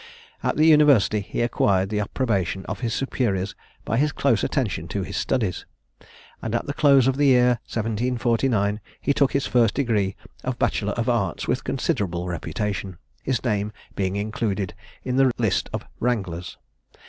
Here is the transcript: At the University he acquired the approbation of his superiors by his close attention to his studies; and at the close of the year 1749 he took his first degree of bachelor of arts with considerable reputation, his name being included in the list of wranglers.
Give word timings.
At 0.41 0.55
the 0.57 0.65
University 0.65 1.19
he 1.19 1.41
acquired 1.41 1.89
the 1.89 1.99
approbation 1.99 2.65
of 2.65 2.79
his 2.79 2.91
superiors 2.91 3.53
by 3.85 3.97
his 3.97 4.11
close 4.11 4.43
attention 4.43 4.87
to 4.87 5.03
his 5.03 5.15
studies; 5.15 5.67
and 6.41 6.55
at 6.55 6.65
the 6.65 6.73
close 6.73 7.05
of 7.05 7.17
the 7.17 7.27
year 7.27 7.59
1749 7.69 8.79
he 8.99 9.13
took 9.13 9.33
his 9.33 9.45
first 9.45 9.75
degree 9.75 10.15
of 10.43 10.57
bachelor 10.57 10.93
of 10.93 11.07
arts 11.07 11.47
with 11.47 11.63
considerable 11.63 12.25
reputation, 12.27 12.97
his 13.21 13.43
name 13.43 13.71
being 13.95 14.15
included 14.15 14.73
in 15.03 15.17
the 15.17 15.31
list 15.37 15.69
of 15.71 15.85
wranglers. 15.99 16.57